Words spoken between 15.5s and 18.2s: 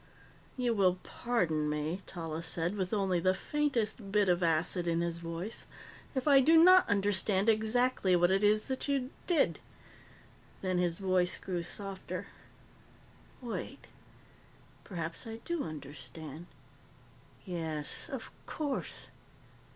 understand. Yes,